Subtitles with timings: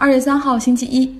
[0.00, 1.12] 二月三号星期一，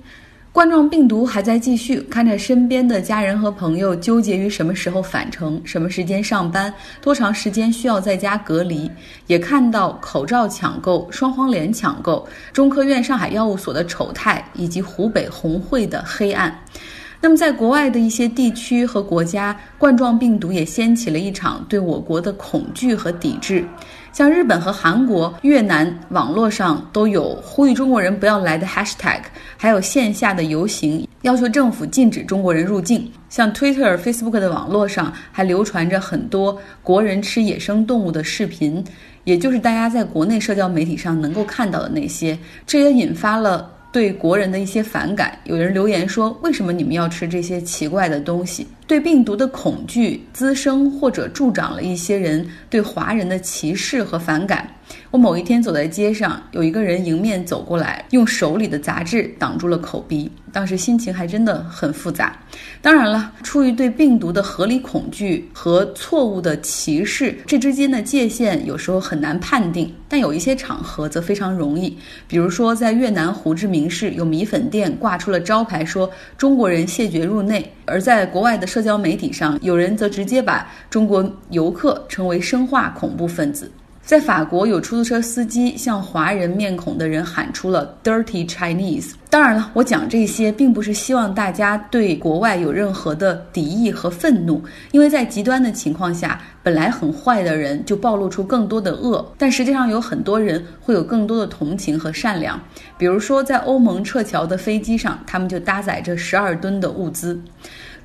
[0.53, 8.89] 冠状病毒还在继续，看着身边的家人和朋友纠结于什么时候返程、什么时间上班、多长时间需要在家隔离，
[9.27, 16.57] 也看到口罩抢购、双黄连抢购、中科院上海药物所的丑态，以及湖北红会的黑暗。
[17.19, 23.67] 那么，在国外的一些地区和国家，冠状病毒也掀起了一场对我国的恐惧和抵制。
[24.11, 29.21] 像日本和韩国、越南，网络上都有呼吁中国人不要来的 hashtag，
[29.55, 33.09] 还有线下的游行，要求政府禁止中国人入境。
[33.29, 38.83] 像 Twitter、Facebook 的网络上还流传着很多国人吃野生动物的视频，
[39.23, 42.37] 也就是大家在国内社交媒体上能够看到的那些。
[42.65, 43.69] 这也引发了。
[43.91, 54.67] 对国人的一些反感，有人留言说：“为什么你们要吃这些奇怪的东西？”对病毒的恐惧滋生或者助长了一些人对华人的歧视和反感。
[55.11, 60.29] 我某一天走在街上，有一个人迎面走过来，用手里的杂志挡住了口鼻。
[60.51, 62.37] 当时心情还真的很复杂。
[62.79, 69.91] 当然了，出于对病毒的合理恐惧和错误的歧视，这之间的界限有时候很难判定。
[70.07, 71.97] 但有一些场合则非常容易，
[72.27, 83.71] 比如说在越南胡志明市有米粉店挂出了招牌，说中国人谢绝入内；而在国外的社交媒体上，有人则直接把中国游客称为生化恐怖分子。
[84.09, 89.11] 在法国，有出租车司机向华人面孔的人喊出了 “dirty Chinese”。
[89.29, 102.59] 当然了，我讲这些并不是希望大家对国外有任何的敌意和愤怒，因为在极端的情况下，本来很坏的人就暴露出更多的恶，但实际上有很多人会有更多的同情和善良。
[102.97, 107.39] 比如说，在欧盟撤侨的飞机上，他们就搭载着十二吨的物资。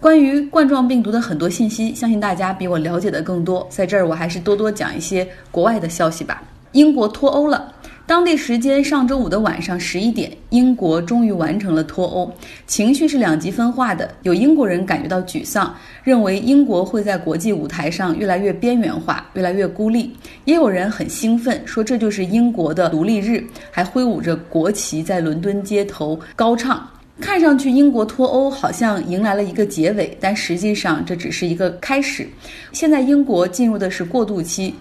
[0.01, 3.67] 关于冠状病毒的很多信息，相信大家比我了解的更多。
[3.71, 6.43] 在这儿，我还是多多讲一些国外的消息吧。
[6.73, 7.73] 英国脱欧了，
[8.05, 12.31] 当地时间上周五的晚上十一点，英国终于完成了脱欧。
[12.67, 20.11] 情绪是两极分化的，有英国人感觉到沮丧，认为英国会在国际舞台上越来越边缘化，越来越孤立；
[20.45, 26.87] 也有人很兴奋，说这就是英国的独立日，还挥舞着国旗在伦敦街头高唱。
[27.21, 32.29] 看上去英国脱欧好像迎来了一个结尾，但实际上这只是一个开始。
[32.73, 34.75] 现在英国进入的是过渡期，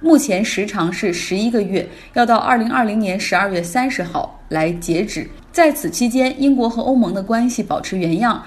[0.00, 5.26] 目前时长是十一个月，要到二零二零年十二月三十号来截止。
[5.50, 8.42] 在此期间，英国和欧盟的关系保持原样，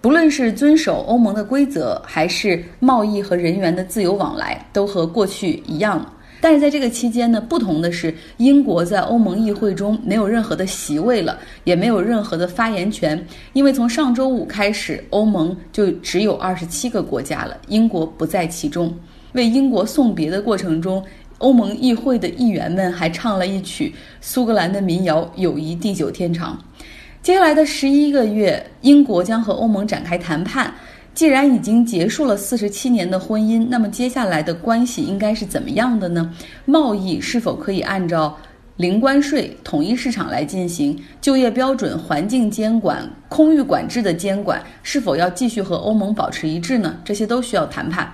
[0.00, 6.04] 不论是遵守欧盟的规则，还是贸易和人员的自由往来，都和过去一样。
[6.40, 18.94] 但是在这个期间呢，不同的是，英国在欧盟议会中没有任何的席位了，也没有任何的发言权，因为从上周五开始，欧盟就只有二十七个国家了，英国不在其中。
[19.32, 21.04] 为英国送别的过程中，
[21.38, 26.58] 欧盟议会的议员们还唱了一曲苏格兰的民谣《友谊地久天长》。
[27.22, 30.72] 接下来的十一个月，英国将和欧盟展开谈判。
[31.12, 36.32] 既然已经结束了四十七年的婚姻，那么接下来的关系应该是怎么样的呢？
[36.64, 38.36] 贸易是否可以按照
[38.76, 40.98] 零关税、统一市场来进行？
[41.20, 46.96] 就业标准、环境监管、空域管制的监管是否要继续和欧盟保持一致呢？
[47.04, 48.10] 这些都需要谈判。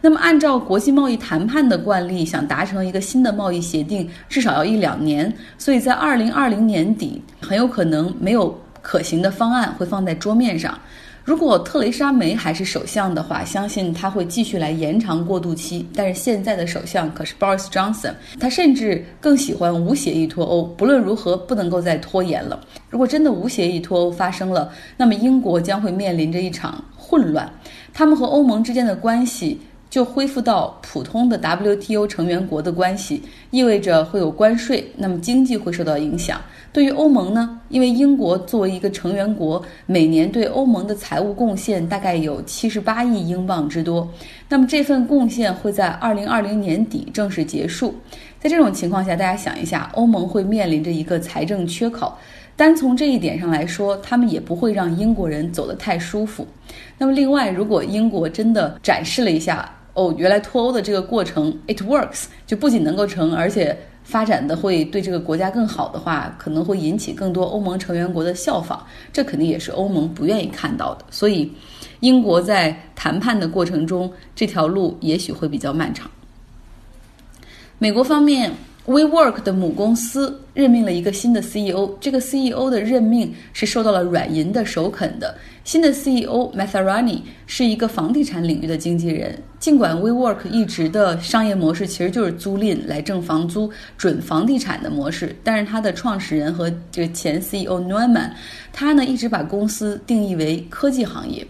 [0.00, 5.30] 那么，按照国际贸易谈判的惯例，想达成一个新的贸易协定，至少要一两年。
[5.58, 10.78] 所以在二零二零年底，很有可能没有可行的方案会放在桌面上。
[11.26, 15.84] 如果特蕾莎梅还是首相的话，相信他会继续来延长过渡期。
[15.92, 20.62] 但是现在的首相可是 Boris Johnson，他甚至更喜欢无协议脱欧。
[20.62, 22.60] 不论如何，不能够再拖延了。
[22.88, 27.52] 如果真的无协议脱欧发生了，那么英国将会面临着一场混乱，
[27.92, 29.60] 他们和欧盟之间的关系。
[29.88, 36.40] 就恢复到普通的 WTO 成员国的关系，意味着会有关税，那么经济会受到影响。
[36.72, 37.58] 对于欧盟呢？
[37.70, 44.06] 因为英国作为一个成员国，每年对欧盟的财务贡献大概有七十八亿英镑之多，
[44.48, 47.94] 那么这份贡献会在二零二零年底正式结束。
[48.38, 52.12] 在这种情况下，大家想一下，欧盟会面临着一个财政缺口。
[52.54, 56.46] 单从这一点上来说，他们也不会让英国人走得太舒服。
[56.96, 71.04] 那么，另外，如果英国真的展示了一下，哦，原来脱欧的这个过程，it works，就不仅能够成，而且发展的会对这个国家更好的话，可能会引起更多欧盟成员国的效仿，这肯定也是欧盟不愿意看到的。
[71.10, 71.50] 所以，
[72.00, 76.10] 英国在谈判的过程中，这条路也许会比较漫长。
[77.78, 78.52] 美国方面。
[78.86, 85.36] WeWork 的母公司任命了一个新的 CEO，这个 CEO 的任命是受到了软银的首肯的。
[85.64, 89.36] 新的 CEO Matharani 是一个房地产领域的经纪人。
[89.58, 93.68] 尽管 WeWork 一直的商业模式其实就是租赁来挣房租、
[93.98, 98.30] 准房地产的模式，但是他的创始人和这个前 CEO Neumann，
[98.72, 101.44] 他呢一直把公司定义为科技行业。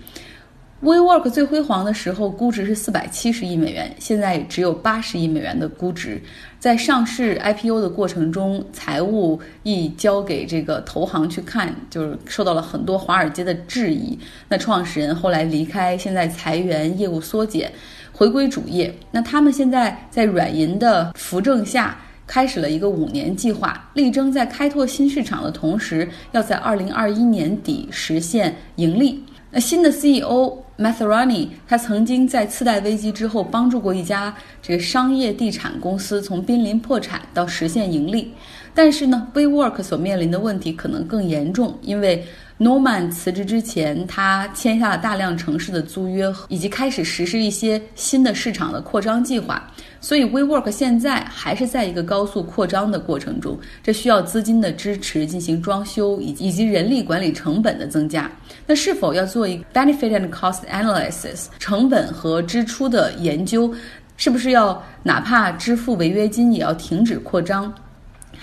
[0.82, 6.20] WeWork 最辉煌的时候，估值是四百七十亿美元，现在只有八十亿美元的估值。
[6.61, 14.19] 在上市 IPO 的过程中，财务一交给这个投行去看，就是受到了很多华尔街的质疑。
[14.50, 17.73] 那创始人后来离开，现在裁员，业务缩减，
[18.12, 18.94] 回归主业。
[19.11, 29.25] 那他们现在在软银的扶正下，开始了一个五年计划，力争在开拓新市场的同时，要在二零二一年底实现盈利。
[29.50, 30.58] 那新的 CEO。
[30.78, 38.34] Mathurani，他曾经在次贷危机之后帮助过一家这个商业地产公司从濒临破产到实现盈利，
[38.75, 42.22] 但是呢，WeWork 所面临的问题可能更严重，因为。
[42.58, 49.62] Norman 辞职之前，他签下了大量城市的租约，以及开始实施一些新的市场的扩张计划。
[50.00, 58.31] 所以，WeWork 现在还是在一个高速扩张的过程中，这需要资金的支持进行装修，以以及人力管理成本的增加。
[58.67, 63.70] 那是否要做一个 benefit and cost analysis 成本和支出的研究？
[64.17, 67.70] 是不是要哪怕支付违约金也要停止扩张？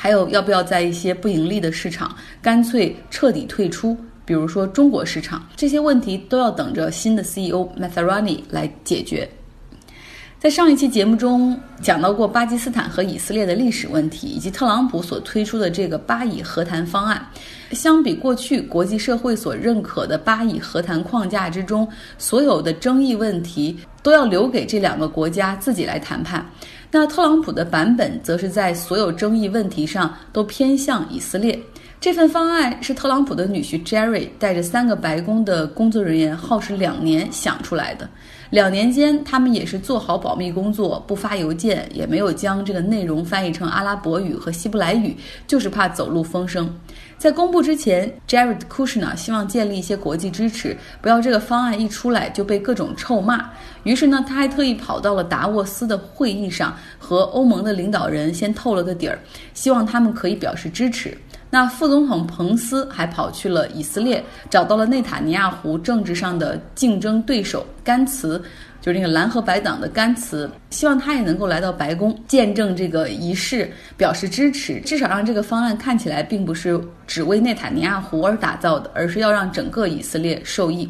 [0.04, 3.98] 还有要不要在一些不盈利的市场干脆彻底退出？
[4.26, 9.26] 比如说中国市场，这些问题都要等着新的 CEO Matharani 来解决。
[10.42, 17.26] 在上一期节目中讲到过巴基斯坦和以色列的历史问题，以及特朗普所推出的这个巴以和谈方案。
[17.72, 26.46] 相比过去国际社会所认可的巴以和谈框架之中，所有的争议问题都要留给这两个国家自己来谈判。
[26.96, 31.60] 那特朗普的版本则是在所有争议问题上都偏向以色列。
[32.00, 38.08] 这份方案是特朗普的女婿 Jerry 带着三个白宫的工作人员耗时两年想出来的。
[38.52, 45.18] 两年间，他们也是做好保密工作，不发邮件，也没有将这个内容翻译成阿拉伯语和希伯来语，
[45.48, 46.72] 就是怕走漏风声。
[47.24, 53.50] 在公布之前，Jared Kushner 希望建立一些国际支持，不要这个方案一出来就被各种臭骂。
[53.84, 59.18] 于是呢，他还特意跑到了达沃斯的会议上，和欧盟的领导人先透了个底儿，
[59.54, 61.18] 希望他们可以表示支持。
[61.50, 68.44] 那副总统彭斯还跑去了以色列，找到了内塔尼亚胡政治上的竞争对手甘茨，
[68.84, 76.78] 就是那个蓝和白党的甘茨，希望他也能够来到白宫见证这个仪式，表示支持，至少让这个方案看起来并不是
[77.08, 80.90] 只为内塔尼亚胡而打造的，而是要让整个以色列受益。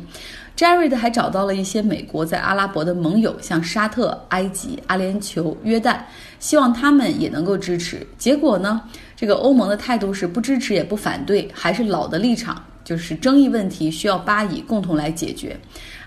[0.57, 5.99] Jared 还找到了一些美国在阿拉伯的盟友，像沙特、埃及、阿联酋、约旦，
[6.39, 8.05] 希望他们也能够支持。
[8.17, 8.81] 结果呢，
[9.15, 15.55] 这个欧盟的态度是不支持也不反对，还是老的立场，就是争议问题需要巴以共同来解决。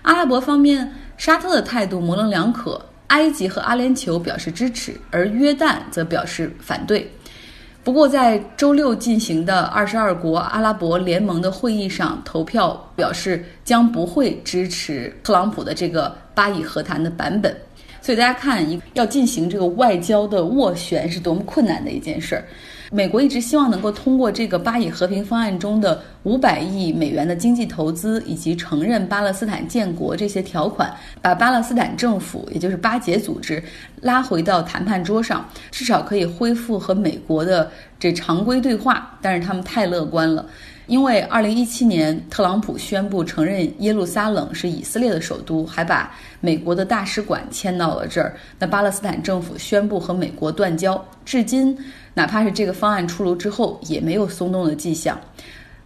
[0.07, 7.05] 阿拉伯方面，沙特的态度模棱两可，埃及和阿联酋表示支持，而约旦则表示反对。
[7.83, 17.53] 不过，在周六进行的二十二国阿拉伯联盟的会议上，投票表示将不会支持特朗普的这个巴以和谈的版本。
[18.01, 22.45] 所以大家看，一要进行这个外交的斡旋是多么困难的一件事儿。
[22.91, 33.61] 美国一直希望能够通过这个巴以和平方案中的五百亿美元的经济投资，以及承认巴勒斯坦建国这些条款，把巴勒斯坦政府，也就是巴结组织
[34.01, 37.69] 拉回到谈判桌上，至少可以恢复和美国的
[37.99, 39.17] 这常规对话。
[39.21, 40.45] 但是他们太乐观了。
[40.87, 48.33] 因为二零一七年，特朗普宣布承认耶路撒冷是以色列的首都，还把美国的大使馆迁到了这儿。
[48.57, 51.77] 那巴勒斯坦政府宣布和美国断交，至今，
[52.13, 55.19] 哪怕是这个方案出炉之后，也没有松动的迹象。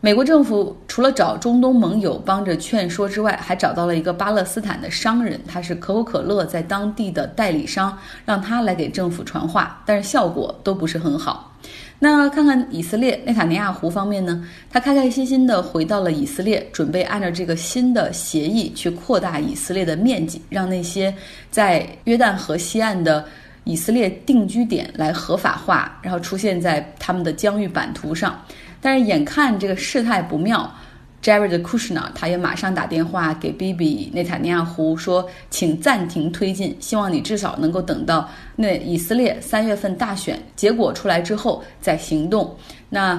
[0.03, 11.55] 美国政府除了找中东盟友帮着劝说之外，还找到了一个巴勒斯坦的商人，他是可口可乐在当地的代理商，让他来给政府传话，但是效果都不是很好。
[11.99, 14.43] 那看看以色列内塔尼亚胡方面呢？
[14.71, 21.13] 他开开心心地回到了以色列，准备按照这个新的协议去扩大以色列的面积，让那些
[21.51, 23.23] 在约旦河西岸的
[23.65, 28.35] 以色列定居点来合法化，然后出现在他们的疆域版图上。
[28.81, 30.69] 但是眼看这个事态不妙。
[31.23, 42.57] Jared Kushner，他也马上打电话给 Bibi 内塔尼亚胡说，请暂停推进，希望你至少能够等到那以色列三月份大选结果出来之后再行动。
[42.89, 43.15] 那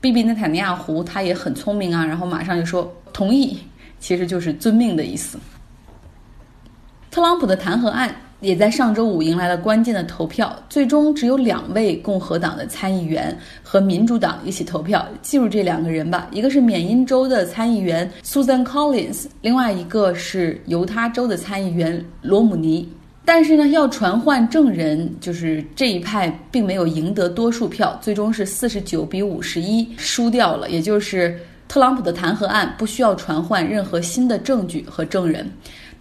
[0.00, 3.58] Bibi 内塔尼亚胡他也很聪明啊，然后马上就说同意，
[3.98, 5.36] 其实就是遵命的意思。
[7.10, 15.06] 特朗普的弹劾案也在上周五迎来了关键的投票，最终只有两位共和党的参议员和民主党一起投票。
[15.22, 22.88] 记住这两个人吧，一个是缅因州的参议员 Susan Collins，另外一个是犹他州的参议员罗姆尼。
[23.22, 30.68] 但是呢，要传唤证人，就是这一派并没有赢得多数票，最终是四十九比五十一输掉了。
[30.70, 35.48] 也就是特朗普的弹劾案不需要传唤任何新的证据和证人。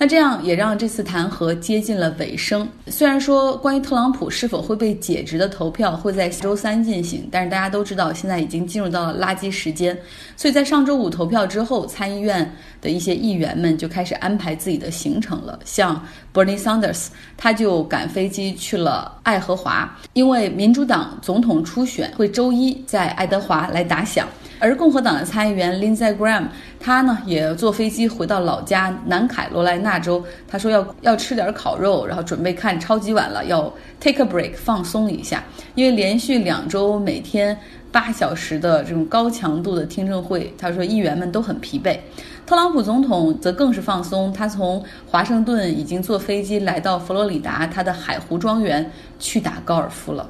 [0.01, 2.65] 那这样也让这次弹劾接近了尾声。
[2.87, 9.99] 虽然说关于特朗普是否会被解职的投票会在周三进行，但是大家都知道现在已经进入到了垃圾时间。
[10.37, 15.59] 所以在上周五投票之后，参议院的一些议员们就开始安排自己的行程了。
[15.65, 16.01] 像
[16.33, 24.25] Bernie Sanders，他就赶飞机去了爱荷华，因为民主党总统初选会周一在爱德华来打响。
[24.59, 26.47] 而共和党的参议员 Lindsey Graham，
[26.79, 30.23] 他呢也坐飞机回到老家南卡罗来纳州。
[30.47, 35.43] 他说要要吃点烤肉，然后准备看超级碗了，要 take a break 放松一下。
[35.75, 37.57] 因为连续两周每天
[37.91, 41.97] 八小时的这种高强度的听证会，他说议员们都很疲惫。
[42.45, 50.27] 特朗普总统则更是放松，他从华盛顿已经坐飞机来到佛罗里达他的海湖庄园去打高尔夫了。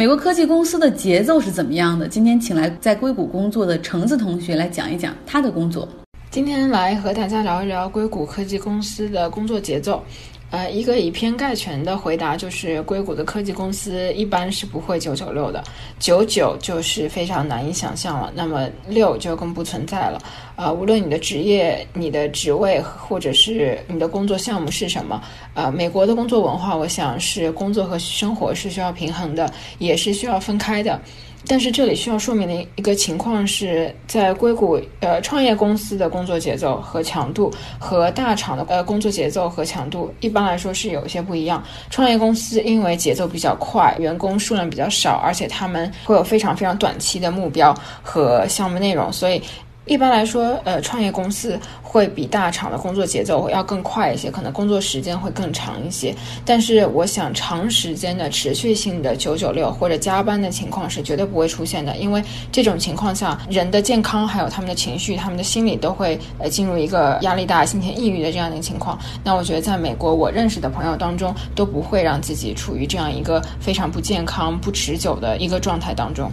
[0.00, 2.08] 美国科技公司的节奏是怎么样的？
[2.08, 5.86] 今天请来在硅谷工作的橙子同学来讲一讲他的工作。
[6.30, 10.02] 今天来和大家聊一聊硅谷科技公司的工作节奏。
[10.48, 15.62] 呃，一个以偏概全的回答就是，硅谷的科技公司一般是不会九九六的，
[16.00, 20.20] 九九就是非常难以想象了，那么六就更不存在了。
[20.60, 25.18] 呃，无论你的职业、你的职位或者是你的工作项目是什么，
[25.54, 31.00] 呃，美国的工作文化，我想是工作和生活是需要平衡的，也是需要分开的。
[31.48, 41.64] 但是这里需要说明的一个情况是，在硅谷，呃，创业公司的工作节奏和强度和大厂的呃工作节奏和强度一般来说是有一些不一样。
[41.88, 49.40] 创业公司因为节奏比较快，员工数量比较少，而且他们会有非常非常短期的目标和项目内容，所以。
[49.86, 56.14] 一般来说，呃，创业公司会比大厂的工作节奏要更快一些，可能工作时间会更长一些。
[56.44, 62.22] 但是，我想长时间的持续性的九九六或者加班的情况是绝对不会出现的，因为
[62.52, 68.96] 这种情况下，人的健康还有他们的情绪、他们的心理都会呃进入一个压力大、心情抑郁的这样的情况。
[69.24, 76.30] 那我觉得，在美国，我认识的朋友当中都不会让自己处于这样一个非常不健康、不持久的一个状态当中。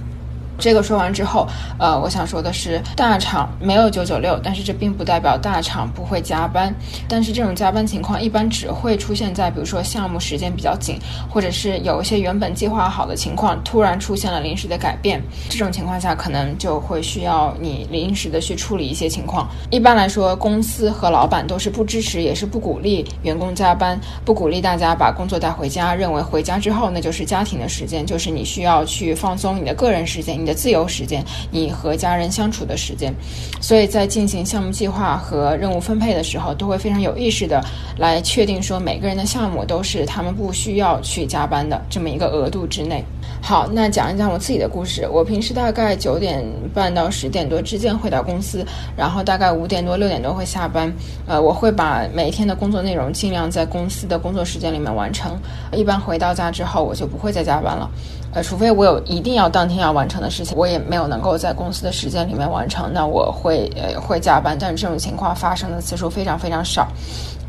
[0.60, 1.48] 这个说完之后，
[1.78, 6.74] 呃，我想说的是，大厂没有九九六，但是这并不代表大厂不会加班。
[7.08, 10.98] 但是这种加班情况一般只会出现在，比如说项目时间比较紧，
[11.30, 15.22] 或者是有一些原本计划好的情况突然出现了临时的改变。
[15.48, 19.48] 这种情况下，可能就会需要你临时的去处理一些情况。
[19.70, 30.47] 一般来说，公司和老板都是不支持，也是不鼓励员工加班，不鼓励大家把工作带回家，认为回家之后那就是家庭的时间，就是你需要去放松你的个人时间。
[30.48, 33.14] 的自由时间，你和家人相处的时间，
[33.62, 37.64] 所以在进行项目计划和任务分配的时候，都会非常有意识的
[37.98, 43.04] 来确定说每个人的项目都是他们不需要去加班的这么一个额度之内。
[43.42, 45.08] 好，那讲一讲我自己的故事。
[45.12, 50.92] 我平时大概九点半到十点多之间会到公司，然后大概五点多六点多会下班。
[51.28, 55.38] 呃，我会把每天的工作内容尽量在公司的工作时间里面完成。
[55.72, 57.90] 一般回到家之后，我就不会再加班了。
[58.34, 66.88] 呃，除非我有一定要当天要完成的事情，我也没有能够在公司的时间里面完成，那我会呃会加班，但是这种情况发生的次数非常非常少。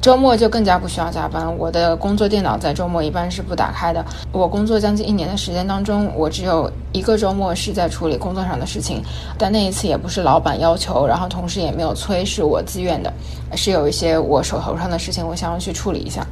[0.01, 4.03] 周末就更加不需要加班，我的工作电脑在周末一般是不打开的。
[4.31, 9.03] 我工作将近一年的时间当中，我只有一个周末是在处理工作上的事情，
[9.37, 13.13] 但那一次也不是老板要求，然后同时也没有催，是我自愿的，
[13.57, 16.25] 是有一些我手头上的事情，我想要去处理一下。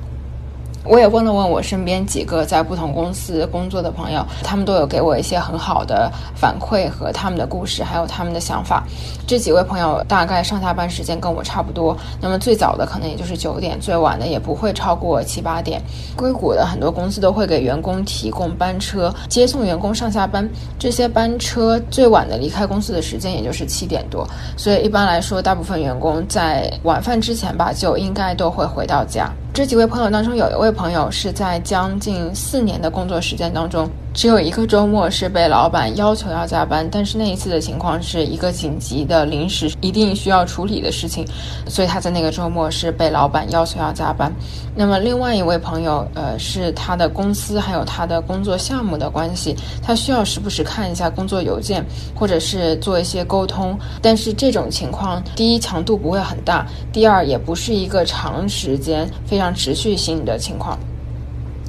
[0.88, 8.84] 我也问了问我身边几个在不同公司工作的朋友，他们都有给我一些很好的反馈和他们的故事，还有他们的想法。
[9.26, 15.82] 这几位朋友大概上下班时间跟我差不多，那么最早的可能也就是九点，最晚的也不会超过七八点。
[16.16, 24.26] 硅谷的很多公司都会给员工提供班车接送员工上下班，这些班车最晚的离开公司的时间也就是七点多，
[24.56, 29.30] 所以一般来说，大部分员工在晚饭之前吧，就应该都会回到家。
[29.56, 33.88] 这几位朋友当中，有一位朋友是在将近四年的工作时间当中。
[34.12, 41.26] 只有一个周末是被老板要求要加班，但是那一次的情况是一个紧急的、临时一定需要处理的事情，
[41.68, 44.32] 所以他在那个周末是被老板要求要加班。
[44.74, 51.84] 那么另外一位朋友，呃，是他的公司还有他的工作项目的关系，他需要时不时看一下工作邮件，
[52.14, 53.78] 或者是做一些沟通。
[54.00, 60.78] 但是这种情况，第一强度不会很大，第二也不是一个长时间非常持续性的情况。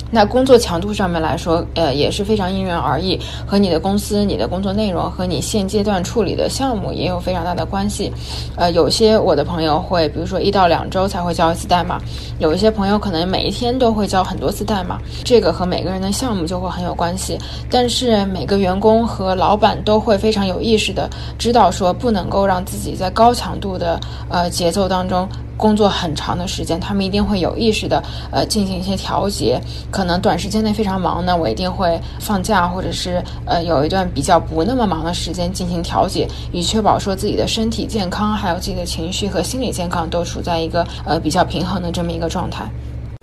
[0.09, 8.09] 那工作强度上面来说，呃，也是非常因人而异，和你的公司、你的工作内容和你现阶段处理的项目也有非常大的关系。
[8.55, 11.99] 呃，有些我的朋友会，比如说一到两周才会交一次代码，
[12.39, 17.37] 有一些朋友可能每一天都会交很多次代码，这个和每个人的项目就会很有关系。
[17.69, 25.27] 但是每个员工和老板都会非常有意识的知道说，不能够让自己在高强度的呃节奏当中。
[25.57, 29.59] 工作很长的时间，他们一定会有意识的，呃，进行一些调节。
[29.91, 42.69] 可能短时间内非常忙呢，我一定会放假，或者是呃，有一段比较不那么忙的时间进行调节，以确保说自己的身体健康，还有自己的情绪和心理健康都处在一个呃比较平衡的这么一个状态。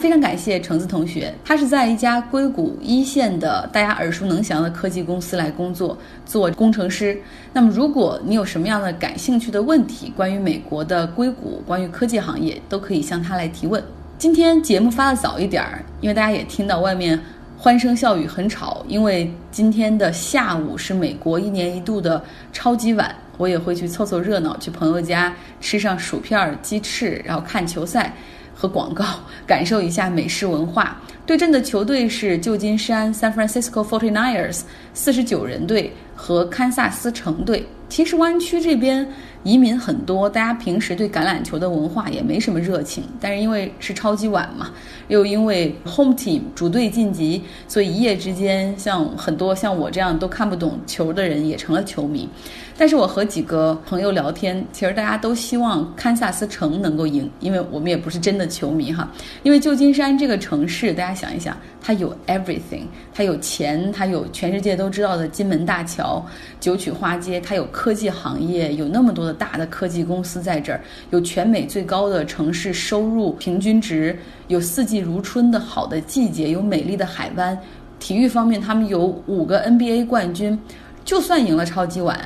[0.04, 5.96] 非常感谢橙子同学，他是在一家硅谷一线的大家耳熟能详的科技公司来工作，
[6.26, 7.18] 做工程师。
[7.54, 13.82] 那么，如果你有什么样的感兴趣的问题，关于美国的硅谷，关于科技行业，都可以向他来提问。
[14.18, 17.18] 今天节目发的早一点儿，因为大家也听到外面
[17.56, 28.12] 欢声笑语很吵，因为今天的下午是美国一年一度的超级碗，我也会去凑凑热闹，去朋友家吃上薯片、鸡翅，然后看球赛。
[28.54, 29.04] 和广告，
[29.46, 31.00] 感受一下美式文化。
[31.26, 34.60] 对阵的球队是旧金山 San Francisco Forty Niners
[34.92, 37.66] 四十九人队和堪萨斯城队。
[37.94, 39.08] 其实湾区这边
[39.44, 43.04] 移民很多，大家平时对橄榄球的文化也没什么热情。
[43.20, 44.72] 但是因为是超级碗嘛，
[45.06, 52.28] 又因为 home team 主队晋级，所以一夜之间，像很多像我这样都看不懂球的人也成了球迷。
[52.76, 59.08] 但是我和几个朋友聊天，其实大家都希望堪萨斯城能够赢，因为我们也不是真的球迷哈。
[59.44, 66.24] 因为旧金山这个城市，大家想一想，它有 everything，它有钱，它有全世界都知道的金门大桥、
[66.58, 77.58] 九曲花街，它有科科技行业，有那么多的大的科技公司在这儿，有全美最高的城市收入平均值，有四季如春的好的季节，有美丽的海湾。
[77.98, 80.58] 体育方面，他们有五个 NBA 冠军，
[81.04, 82.18] 就算赢了超级碗。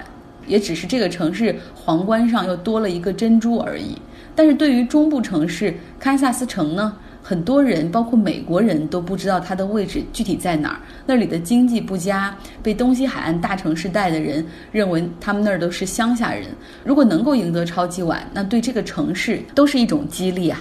[0.46, 4.00] 也只是这个城市皇冠上又多了一个珍珠而已。
[4.36, 6.96] 但是对于中部城市堪萨斯城呢，
[7.28, 10.80] 很多人，包括美国人都不知道它的位置具体在哪儿。
[11.04, 14.42] 那里的经济不佳，被东西海岸大城市带的人
[14.72, 16.46] 认为他们那儿都是乡下人。
[16.84, 20.58] 如果能够赢得超级碗，那对这个城市都是一种激励啊！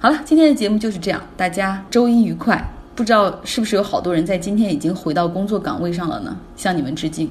[0.00, 2.60] 好了，今天的节目就是这样，大家周一愉快。
[2.96, 6.36] 不知道是不是有好多人在今天已经回到工作岗位上了呢？
[6.56, 7.30] 向你们致敬。